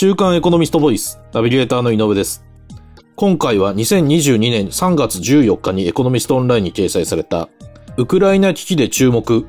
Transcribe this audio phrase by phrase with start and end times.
[0.00, 2.44] 週刊エコノミストボイス、ナビゲーターの井上です。
[3.16, 7.48] 今回は2022年3月14日にエコノミストオンラインに掲載された、
[7.96, 9.48] ウクライナ危機で注目、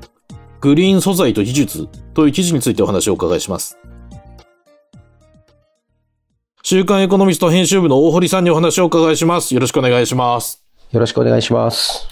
[0.60, 3.78] グリーン素材と技術という記事についてお話をお伺いします。
[6.64, 9.54] 週刊エコノミスト編集部の大堀さんにお話をお伺いします。
[9.54, 10.66] よろしくお願いします。
[10.92, 12.08] よろしくお願いします。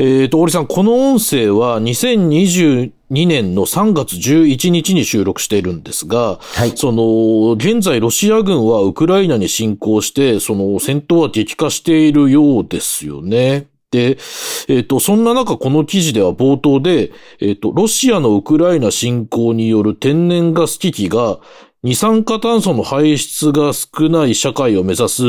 [0.00, 2.92] えーと、大堀さん、この音声は2022
[3.26, 13.66] 年の3月11日に収録しているんですが、はいその、現在ロシア軍はウクライナに侵攻して、その戦闘は激化しているようですよね。
[13.90, 14.18] で、
[14.68, 17.10] えっ、と、そんな中、この記事では冒頭で、
[17.40, 21.40] えっ、と、ロシアのウクライナ侵攻による天然ガス危機が、
[21.82, 25.22] 二酸化炭素の排出が少ない社会を目指す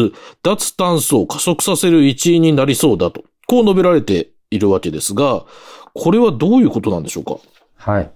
[0.43, 5.45] 脱炭素を加速させる一因になりそうだと、こう述べられているわけですが、
[5.93, 7.37] これはどういうことなんでしょうか？
[7.75, 8.11] はい。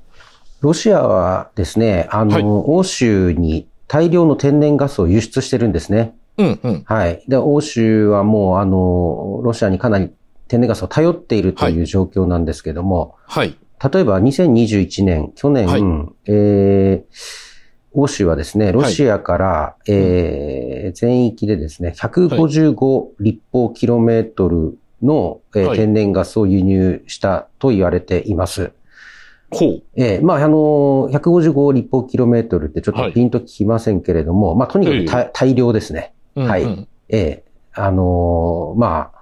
[0.62, 6.16] ロシアはですね、あの、はい欧州に大量の天然ガスを輸出してるんですね。
[6.38, 6.84] うん、うん。
[6.86, 7.24] はい。
[7.28, 10.10] で、欧州はもう、あの、ロシアにかなり
[10.48, 13.56] 天然ガスを頼っているという状況なんですけども、はい。
[13.94, 15.82] 例えば2021年、去年、はい
[16.28, 17.54] えー
[17.96, 25.78] 欧州はですね、ロシアから、えー全域でですね、155立方キロメートルの、えーはい。
[25.78, 28.72] 天然ガスを輸入したと言われています。
[29.52, 29.84] ほう。
[29.96, 33.10] えーまあ、あの、155立方キロメートルってちょっはい。
[33.12, 36.14] とピンときませんけれども、まあ、とにかく大大量ですね。
[36.36, 36.64] うんはい。
[36.64, 37.44] うんええ
[37.76, 39.20] あのーまあ、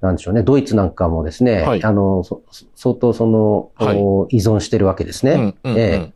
[0.00, 1.82] なんでしょうね、ドイツなんかもですね、はい。
[1.84, 2.42] あの、そ
[2.76, 3.96] 相当その、はい。
[3.98, 5.32] お依存してるわけですね。
[5.32, 5.78] うんうんうん。
[5.78, 6.13] ええ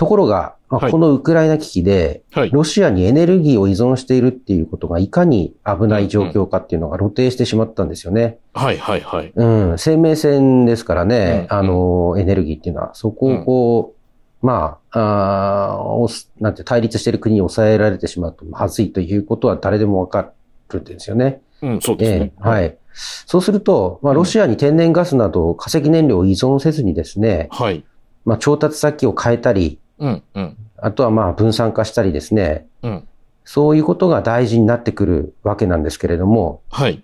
[0.00, 2.50] ところが、まあはいこのウクライナ危機で、はい。
[2.50, 8.38] ロシアにエネルギーを依存しているっていうことがいかに危ない状況かっていうのが露呈してしまったんですよね。
[8.54, 9.32] はい、はい、はい。
[9.34, 13.94] うん、生命線ですからね、うんあの、エネルギーっていうのは、そこをこ
[14.42, 20.32] う、まあ、あーおすなんて対立している国に抑えられてしまうとまずいということは誰でもわか
[20.70, 21.42] るんですよね。
[21.60, 22.40] うん、そうですねえ。
[22.46, 22.78] えはい。
[23.26, 27.84] そうすると、まあ、ロシアに天然ガスなど化石燃料を依存せずにですね、はい。
[28.24, 30.56] まあ、調達先を変えたり、うん、うん。
[30.78, 33.08] あとはまあ、分散化したりですね、うん。
[33.44, 37.02] そういうことが大事になってくるわけなんですけれども、はい。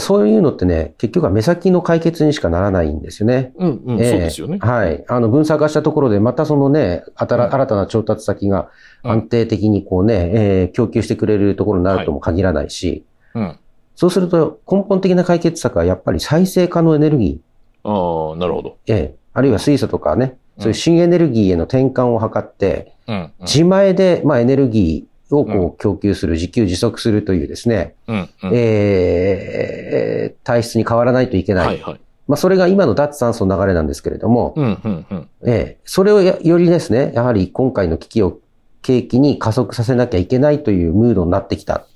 [0.00, 3.52] そういうのってね、結局は目先の解決にしかならないんですよね。
[3.56, 4.58] うん、うん、そうええですよね。
[4.60, 5.02] はい。
[5.08, 8.68] あの、分散化したところで、またそのね、新たな調達先が
[9.02, 13.58] うん安定的にこうね、えー供給してくれるところになるとも限らないし、うん。
[13.96, 17.40] そうすると根本的な解決策はやっぱり再生可能エネルギ
[17.82, 18.76] ああ、なるほど。
[18.86, 22.92] ー、えーあるいは水素とかね、そういう新エネルギーへの転換を図って、
[23.40, 28.50] 自前で、まあ、エネルギーをうんこう供給する、自給自足するというですね、うん、うん。
[28.54, 31.66] えー体質に変わらないといけない。
[31.66, 32.00] はい、はい。
[32.26, 35.28] まあ、それが今の脱炭素の流れなんですけれども、うん、うん、うん。
[35.46, 38.38] ええ、それをやよりですね、やはり今回の危機を
[38.82, 41.86] 契機に加速させなきゃいけないというムードになってきた。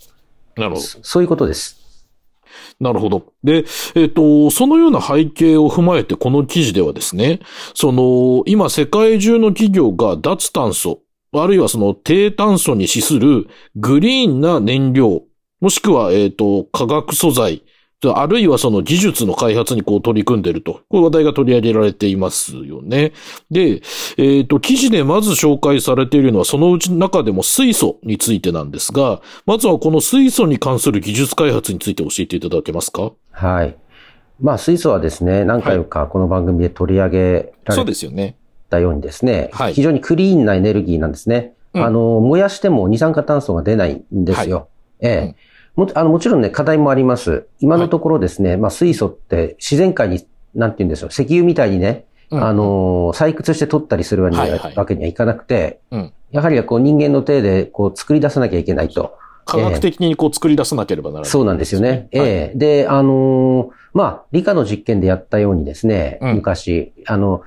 [0.57, 0.81] なるほど。
[0.81, 1.82] そそういうことです。
[2.81, 3.33] なるほど。
[3.45, 3.65] で、
[3.95, 7.41] えっ、と、そのような背景を踏まえてこの記事ではですね、
[7.75, 11.01] その、今世界中の企業が脱炭素、
[11.35, 15.23] あるいはその低炭素に資するグリーンな燃料、
[15.61, 17.63] もしくは、えっ、と、化学素材、
[18.11, 20.73] あるいはその技術の開発にこう取り組んでいると。
[20.73, 23.13] こういう話題が取り上げられていますよね。
[23.51, 23.83] で、
[24.19, 33.13] えっ、と、記事でまず紹介されているのはそのうち中でも水素についてなんですが、まずはこの水素に関する技術開発について教えていただけますか？
[33.31, 33.77] はい。
[34.41, 38.37] まあ、水素はですね、何回かこの番組で取り上げらそうれですよね。
[38.69, 41.55] たようにですね、はい非常にクリーンなエネルギーなんですね。
[41.75, 44.69] うんあの、燃やしても二酸化炭素が出ないんですよ。
[45.01, 45.35] ええうん
[45.75, 47.47] もあのもちろんね、課題もあります。
[47.61, 59.19] 今のところですね、まあ、水素って自然界に、なんて言うんでしょう、石油みたいにね、うんあの、採掘して取ったりするわけにはいかなくて、うんやはりこう人間の手でこう作り出さなきゃいけないと。
[59.45, 61.31] 科学的にこう作り出さなければならない。
[61.31, 61.89] そうなんですよね。
[61.91, 67.43] はいええで、あのーまあ、理科の実験でやったようにですね、うん昔、あの、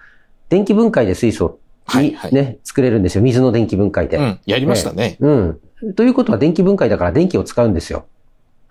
[0.49, 1.57] 電気分解で水素
[1.95, 3.23] にね、はいはい作れるんですよ。
[3.23, 4.17] 水の電気分解で。
[4.17, 5.17] うん、やりましたね。
[5.19, 5.59] うん。
[5.95, 8.05] ということは電気分解だから電気を使うんですよ。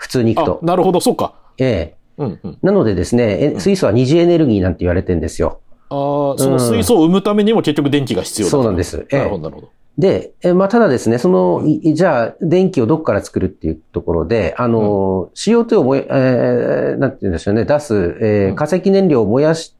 [0.04, 0.60] 普通に行くと、。
[0.62, 1.32] あなるほど、そうか。
[1.56, 2.58] ええうん、うん。
[2.62, 5.60] なのでですね、水素は二次エネルギーなんて言われてるんですよ。
[5.88, 9.06] ああ、その水素を生むためにも結局電気が必要だとそうなんです。
[9.10, 9.68] ええなるほど、なるほど。
[9.96, 19.74] で、えまあ、ただですね、その、いじゃあ、電気をどこから作るっていうところで、あの、CO2 を燃え、えーなんて言うんでしょうね、出す、えーうん化石燃料を燃やし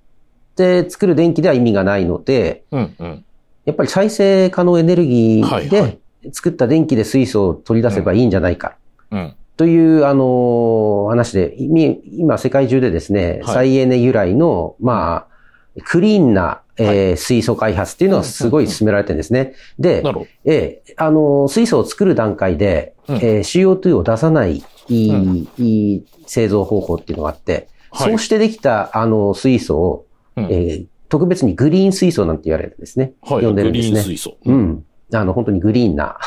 [0.57, 3.25] て作る電気では意味がないので、うん、うん。
[3.65, 5.99] やっぱり再生可能エネルギーで
[6.33, 8.77] 作った電気で水素を取り出せばいいんじゃないか。
[9.11, 9.35] うん。
[9.57, 19.55] という、あの話で、い今世界中でですね、はい再エネ由来の、まあ、クリーンな、えー水素開発っていうのがすごい進められてるんですね。
[19.79, 20.03] で
[20.45, 33.13] ええあの、水素を作る段階で、うんえー CO2 を出さないいい,、うんいい製造方法っていうのがあって、はいそうしてできた、あの、水素を、うんえー特別にグリーン水素なんて言われるんですね。
[33.29, 33.37] ど。
[33.37, 33.45] はい。
[33.45, 33.95] 呼んでるグんですね。
[33.95, 34.37] リーン水素。
[34.45, 34.85] うん。
[35.13, 36.19] あの、本当にグリーンな、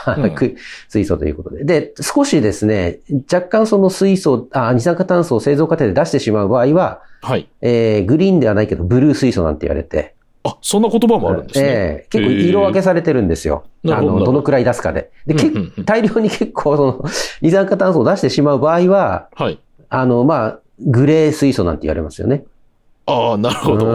[0.90, 1.64] 水素ということで。
[1.64, 3.00] で、少しですね、
[3.32, 7.48] 若干その水素、あ二酸化炭素を製造過程で出してしまう場合は、はい。
[7.62, 11.68] えーグリーンではないけど、ブルー水素なんて言われて、あ、そんな言葉もあるんですね。
[11.68, 13.66] ええ結構色分けされてるんですよ。
[13.86, 15.12] あの、どのくらい出すかで。
[15.26, 17.06] で、けうんうんうん大量に結構その、
[17.42, 19.60] 二酸化炭素を出してしまう場合は、はい。
[19.90, 22.46] あの、まあ、グレー水素なんて言われますよね。
[23.08, 23.86] ああ、なるうほど。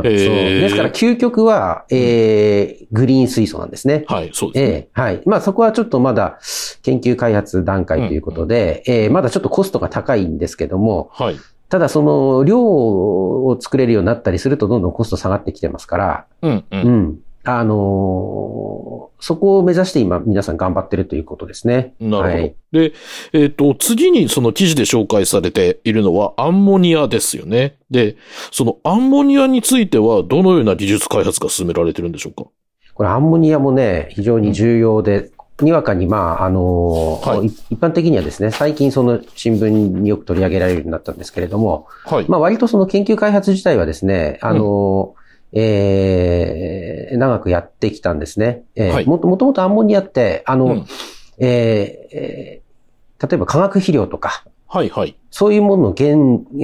[0.00, 0.02] ん。
[0.02, 0.12] そう。
[0.12, 4.04] ですから、究極は、えー、グリーン水素なんですね。
[4.06, 4.72] はい、そうですね。
[4.72, 5.22] ええはい。
[5.26, 6.38] まあそこはちょっとまだ
[6.82, 11.36] 研究開発段階ということで、ええまだちょっとコストが高いんですけども、はい。
[11.68, 16.64] ただその量を作れるようになったりするとどんどんコスト下がってきてますから、うん、う。
[16.70, 17.18] うんん。
[17.44, 21.94] あのーそこを目指して今皆さん頑張ってるということですね。
[22.00, 22.22] なるほど。
[22.22, 22.92] はいで、
[23.32, 27.76] えっ、と、次にその記事で紹介されているのはアンモニアですよね。
[27.90, 28.16] で、
[28.50, 32.50] そのアンモニアについてはどのような技術開発が進められてるんでしょうか？
[32.94, 35.30] これアンモニアもね、非常に重要で、
[35.60, 42.26] にわかにまあ、あのーはいい一般的にはですね、最近その新聞によく取り上げられるようになったんですけれども、はい。
[42.28, 45.14] まあ割とその研究開発自体はですね、あの、
[45.52, 48.62] えー長くやってきたんですね。
[48.74, 50.86] えーはいもともとアンモニアって、あの、うん
[51.38, 52.62] えーえー
[53.28, 55.16] 例えば化学肥料とか、はい、はい。
[55.30, 56.16] そういうものの原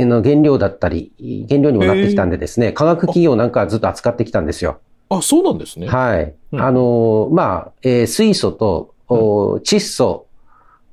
[0.06, 1.12] の原料だったり、
[1.48, 4.80] 原料にもなってきたんでですね、化学企業なんかはずっと扱ってきたんですよ。
[5.08, 5.86] あ、そうなんですね。
[5.86, 6.34] はい。
[6.52, 10.26] うんあの、まあ、えー水素と、お窒素、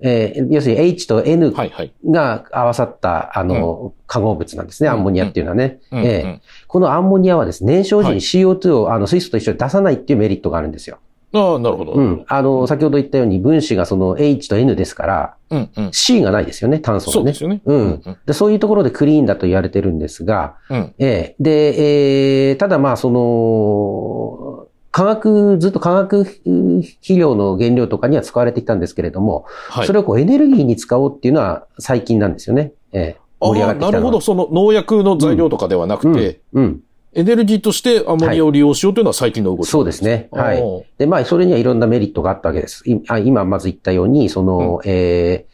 [0.01, 1.93] えー要するに H と N はい、はい。
[2.09, 5.79] が合わさった、あの、化合物なんですね、うんアンモニアっていうのはね。
[5.91, 10.97] うん、ええこのアンモニアはですね、燃焼時に CO2 を、あの水素と一緒に出さないっていうメリットがあるんですよ。
[11.33, 11.93] ああ、なるほど。
[11.93, 12.25] うん。
[12.29, 15.89] あの、先ほど言ったように分子がその H と N ですから、うん、うん。
[15.91, 17.33] C がないですよね、炭素がねそうで。
[17.33, 17.61] すよね。
[17.65, 18.17] うんうん。
[18.25, 20.93] でそういうところでクリーンだと言われてるんですが、うん。
[20.99, 24.54] ええで、えーただまあその、
[24.95, 29.87] 化学、ずっと化学肥料の原料とかには使われてきたんですけれども、はい。
[29.87, 32.71] それをこうエネルギーに使おうっていうのは最近なんですよね。
[32.93, 34.21] ええあ盛り上がってきたなるほど。
[34.21, 36.63] その農薬の材料とかではなくて、うん。
[36.63, 36.79] うん。
[37.13, 40.29] エネルギーとしてアンモニアを利用しようというのは最近の動き、そうですね。
[40.31, 40.63] はい。
[40.97, 42.81] で、まあ、それにはいろんなメリットがあったわけです。
[42.87, 45.45] 今、まず言ったように、その、え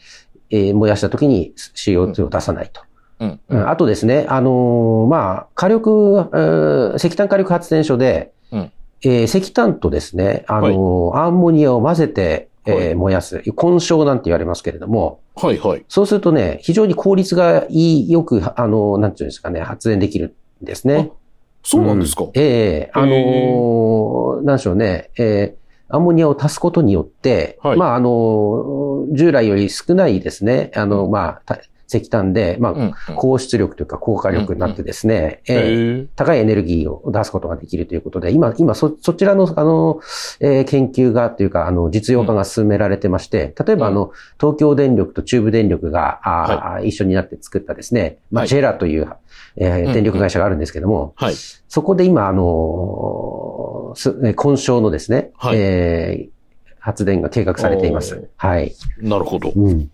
[0.51, 2.81] ーえー燃やした時に CO2 を出さないと。
[3.21, 3.39] うん。
[3.49, 8.40] うんあとですね、あのーまあ、火力、えー石炭火力発電所で、うん
[9.03, 13.41] えー石炭とですね、あのーアンモニアを混ぜて、えーはい燃やす。
[13.55, 15.85] 混焼なんて言われますけれども、はい、はい。
[15.87, 21.11] そうするとね、非常に効率がいい、よく、あのーなんていうんですかね、発電できるんですね。
[21.63, 22.23] そうなんですか。
[22.23, 25.61] うんええあのーなんでしょうね、えー
[25.93, 31.59] アンモニアを足すことによって、はいまあ、あのー従来より少ないですね、あの、まあ、た
[31.97, 32.93] 石炭で、まあ、うん。
[33.15, 39.99] 高出力というか高火力になってですね、へええー高いエネルギーを出すことができるということで、今、今、そ、そちらの、あの、
[40.39, 49.07] えー研究が、というか、あの、実用化が進められてまして、例えば、あの、東京電力と中部電力が、あー一緒になって作ったですね、まあ、はいジェラという、
[49.57, 51.33] えーうん電力会社があるんですけども、はい。
[51.67, 56.41] そこで今、あの、すえー混焼のですね、はいえー
[56.83, 58.27] 発電が計画されています。
[58.37, 58.73] はい。
[58.97, 59.51] なるほど。
[59.55, 59.91] うん。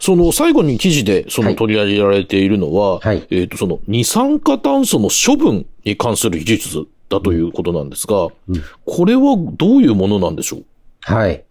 [0.00, 3.26] その最後に記事でそのはい取り上げられているのは、はい。
[3.30, 8.32] えっ、と、その二酸化炭素の処分に関する技術だということなんですが、うん
[8.84, 10.64] これはどういうものなんでしょう？
[11.00, 11.44] はい。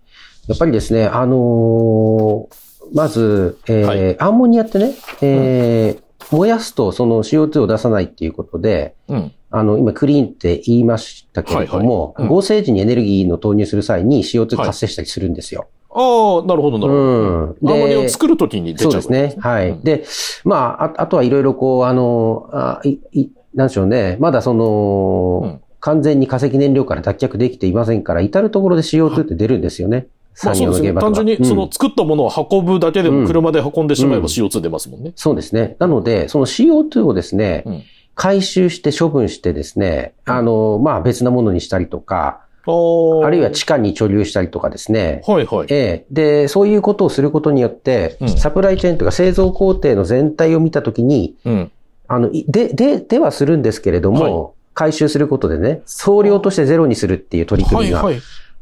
[0.48, 2.56] やっぱりですね、あのー
[2.94, 9.32] まず、えーはアンモニアってね、えー燃やすとその CO2 を出さないっていうことで、うん。
[9.52, 15.68] あの、今クリーンって言いましたけれども、はいはいうん合成時にエネルギーの投入する際に CO2 はい活性したりするんですよ。
[15.96, 17.58] ああ、なるほど、なるほど。
[17.64, 17.72] うん。
[17.72, 19.36] アンモニアを作るときに出ちゃうそうですね。
[19.40, 19.70] はい。
[19.70, 20.06] うんで、
[20.44, 24.18] まあ、ああとはいろいろこう、あの、あい、い、なんでしょうね。
[24.20, 30.08] まだその、うん完全に化石燃料から脱却できていませんから、至るところで CO2 って出るんですよね。
[30.42, 30.94] まあ産そうですね。
[30.94, 35.12] 単純にその作ったものを運ぶだけでうんも車で運んでしまえばうん CO2 出ますもんね。
[35.18, 35.76] そうですね。
[35.80, 37.84] なので、その CO2 をですね、うん
[38.16, 45.22] 回収して処分してですね、あの、まあ別なものにしたりとか、あるいは地下に貯留したりとかですね。
[45.28, 45.68] はいはい。
[45.70, 46.06] ええ。
[46.12, 51.72] で、そういうことをすることによって、うんサプライチェーンというか製造工程の全体を見たときに、うん。
[52.08, 58.04] あの、いで、で、ではするんですけれども、回収することでね、総量としてゼロにするっていう取り組みが。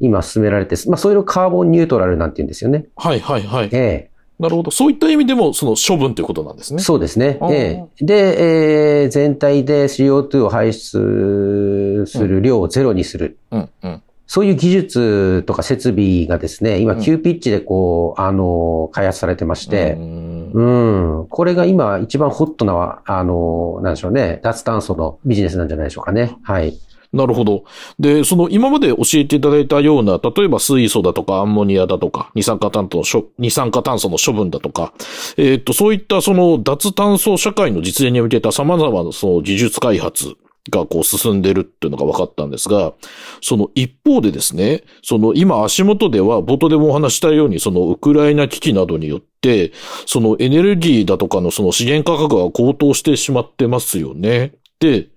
[0.03, 2.85] 今進められて、まあ、それをカーボンニュートラルなんて言うんですよね。
[2.95, 3.69] はいはいはい。
[3.71, 4.10] ええ
[4.41, 4.71] なるほど。
[4.71, 6.81] そういった意味でも、その処分ということなんですね。
[6.81, 7.37] そうですね。
[7.51, 13.37] ええで、えー全体で CO2 を排出する量をゼロにする。
[13.51, 14.03] うん、うん。
[14.25, 21.27] そういう技術とか設備がですね、今、うん急ピッチでこう、あの、開発されてまして、うんうん。
[21.27, 24.39] これが今一番ホットな、あの、なんでしょうね。
[24.41, 26.35] 脱炭素のビジネスなんじゃないでしょうかね。
[26.43, 26.77] はい。
[27.13, 27.65] なるほど。
[27.99, 34.93] で、その今まで教えていただいたような、例えば水素だとかアンモニアだとか、二酸化炭素の処二酸化炭素の処分だとか、
[35.35, 40.35] えーっと、そういったその脱炭素社会の実現に向けた様々なその技術開発
[40.69, 42.93] がこう進んでるっていうのが分かったんですが、
[43.41, 49.71] その一方でですね、その今足元では冒頭でもお話ししたように、そのウクライナ危機などによって、
[50.05, 54.53] そのエネルギーだとかのその資源価格が高騰してしまってますよね。
[54.81, 55.09] で、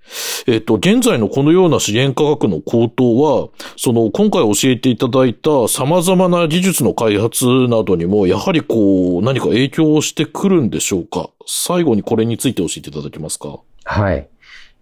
[0.46, 11.30] えっ、と、現在のこのような資源価格の高騰は、その、今回教えていただいた様々な技術の開発などにも、やはりこう、何か影響してくるんでしょうか？
[11.46, 13.58] 最後にこれについて教えていただけますか？
[13.84, 14.28] はい。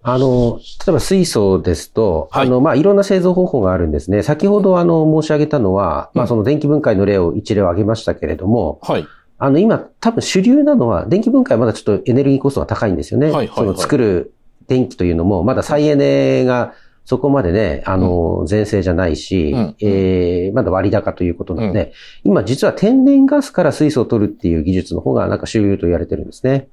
[0.03, 4.25] あの、例えば水素ですと、はいあの、まあ、いろんな製造方法があるんですね。
[4.25, 9.07] 先ほどあの、申し上げたのは、まあ、うんその電気分解の例を一例を挙げましたけれども、はい。
[9.39, 13.27] あの、今、多分主流なのは、電気分解はまだちょっとエネルギーコストが高いんですよね。
[13.27, 14.35] はいはいはいその作る
[14.66, 19.76] 電気というのも、まだ再エネがそこまでね、あの、全盛じゃないし、うん。
[19.81, 21.92] えーまだ割高ということなので、
[22.25, 26.69] 今実は天然ガスから水素を取るっていう技術の方がなんか主流と言われてるんですね。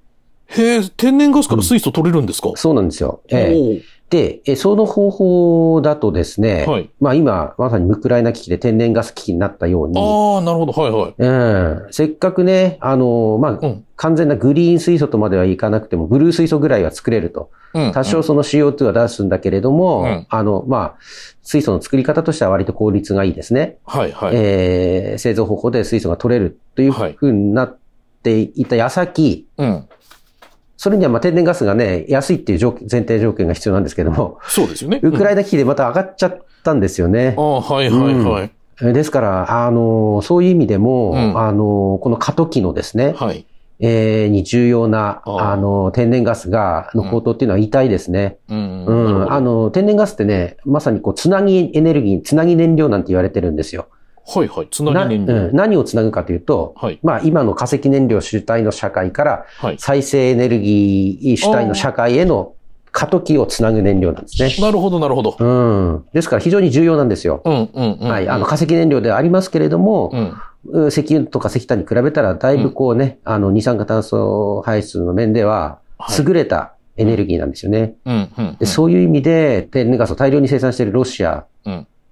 [0.47, 3.21] へえ、天然ガスから水素取れるんですか、そうなんですよ。
[3.29, 3.55] ええ。
[3.55, 6.89] おーで、えその方法だとですね、はい。
[6.99, 10.71] まあ今、まさにウクライナ危機で天然ガス危機になったように、ああ、なるほど。
[10.71, 11.13] はいはい。
[11.17, 13.85] うん、せっかくね、あの、まあ、うん。
[13.95, 17.51] 完全なグリーン水素とまではいかなくても、ブルー水素ぐらいは作れると。
[17.75, 17.91] うん。
[17.91, 20.95] 多少その CO2 は出すんだけれども、うんあの、まあ、
[21.43, 23.77] 水素の作り方としては割と効率がいいですね。
[23.85, 24.35] はいはい。
[24.35, 27.77] えー製造方法で水素が取れるというはいふうになっ
[28.23, 29.87] ていた矢先、うん。
[30.79, 35.01] それにはまあ天然ガスがね、安いっていう前提条件が必要なんですけども、そうですよね。
[35.03, 37.41] ウクライイナ危機でまた上がっちゃったんですよねあ。
[37.41, 38.51] あ、はいはいはい。
[38.81, 43.45] えですから、あの、そういう意味でも、うんあの、この過渡期のですね、はい。
[43.81, 48.37] えーに重要な、あの、天然ガスが、の高騰っていうのは痛いですね。
[48.47, 48.85] うん。
[48.85, 48.93] う
[49.25, 49.33] ん。
[49.33, 53.87] あの、天然ガスってね、まさにこう、つなぎエネルギー、つなぎ燃料なんて言われてるんですよ。
[54.29, 54.67] はいはい。
[54.69, 55.33] つななぎ燃料。
[55.33, 56.99] うん何をつなぐかというと、はい。
[57.01, 59.79] まあ、今の化石燃料主体の社会から、はい。
[59.79, 62.53] 再生エネルギー主体の社会への
[62.91, 64.55] 過渡期をつなぐ燃料なんですね。
[64.59, 65.35] なるほど、なるほど。
[65.39, 66.05] うん。
[66.13, 67.41] ですから非常に重要なんですよ。
[67.45, 68.09] うん、うん、うん。
[68.09, 68.29] はい。
[68.29, 70.19] あの、化石燃料ではありますけれども、うん。
[70.19, 70.33] うん
[70.89, 77.95] 石油とか石炭に比べたら、だいぶこうね、あの、二酸化炭素排出の面では、はい優れたエネルギーなんですよね。
[78.05, 78.57] うん、うん。
[78.57, 81.45] でそういう意味で、天然ガスを大量に生産しているロシア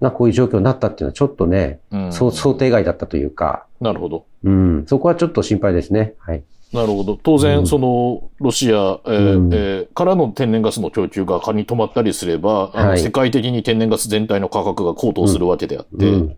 [0.02, 0.06] うん。
[0.06, 2.14] がこういう状況になったっていうのはちょっとね、うん。
[2.14, 4.26] そう想定外だったというか、なるほど。
[4.44, 6.14] うん、そこはちょっと心配ですね。
[6.20, 6.44] はい。
[6.74, 7.18] なるほど。
[7.22, 16.36] 当然、うんその、ロシア、えーうんえーからの天然ガスの供給が仮に止まったりすれば、あのはい世界的に天然ガス全体の価格が高騰するわけであって。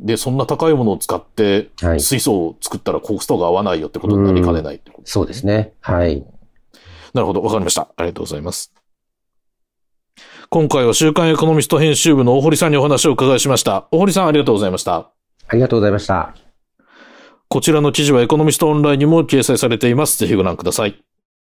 [0.00, 2.00] で、そんな高いものを使って、はい。
[2.00, 5.72] 水素を作ったらコストが合わないよってことになりかねないってことそうですね。
[5.80, 6.24] はい。
[7.12, 7.42] なるほど。
[7.42, 7.88] わかりました。
[7.96, 8.77] ありがとうございます。
[10.50, 13.86] 今回は週刊エコノミスト編集部の大堀さんにお話をお伺いしました。
[13.90, 15.10] 大堀さんありがとうございました。
[15.46, 16.34] ありがとうございました。
[17.50, 20.18] こちらの記事はエコノミストオンラインにも掲載されています。
[20.18, 21.04] ぜひご覧ください。